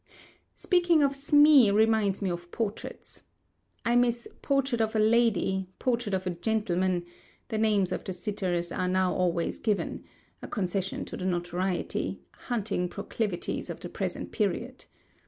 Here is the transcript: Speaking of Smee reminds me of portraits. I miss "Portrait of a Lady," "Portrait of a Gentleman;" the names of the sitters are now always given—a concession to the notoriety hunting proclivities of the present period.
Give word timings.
Speaking 0.55 1.03
of 1.03 1.15
Smee 1.15 1.69
reminds 1.69 2.23
me 2.23 2.31
of 2.31 2.49
portraits. 2.49 3.21
I 3.85 3.95
miss 3.95 4.27
"Portrait 4.41 4.81
of 4.81 4.95
a 4.95 4.99
Lady," 4.99 5.67
"Portrait 5.77 6.15
of 6.15 6.25
a 6.25 6.31
Gentleman;" 6.31 7.05
the 7.49 7.59
names 7.59 7.91
of 7.91 8.03
the 8.03 8.11
sitters 8.11 8.71
are 8.71 8.87
now 8.87 9.13
always 9.13 9.59
given—a 9.59 10.47
concession 10.47 11.05
to 11.05 11.17
the 11.17 11.25
notoriety 11.25 12.19
hunting 12.31 12.89
proclivities 12.89 13.69
of 13.69 13.79
the 13.81 13.89
present 13.89 14.31
period. 14.31 14.85